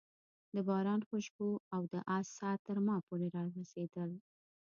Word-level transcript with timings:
د 0.55 0.55
باران 0.67 1.01
خوشبو 1.09 1.49
او 1.75 1.81
د 1.91 1.95
آس 2.17 2.27
ساه 2.37 2.55
تر 2.65 2.77
ما 2.87 2.97
پورې 3.07 3.27
رارسېدل. 3.35 4.09